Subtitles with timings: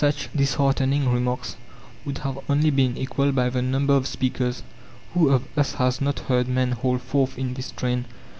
[0.03, 1.57] Such disheartening remarks
[2.05, 4.63] would have only been equalled by the number of speakers.
[5.13, 8.05] Who of us has not heard men hold forth in this strain?